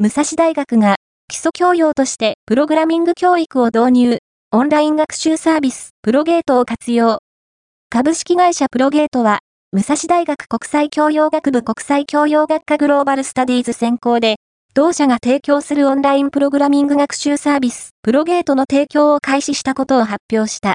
[0.00, 0.94] 武蔵大学が
[1.26, 4.18] 基礎教養としてプログラミング教育を導入、
[4.52, 7.18] オンライン学習サービスプロゲートを活用。
[7.90, 9.40] 株式会社プロゲートは、
[9.72, 14.36] 武蔵大学国際教養学部国際教養学科グローバルスタディーズ専攻で、
[14.72, 20.66] 同社が提供するオンラインプログラミング学習サービスプロゲートの提供を開始したことを発表した。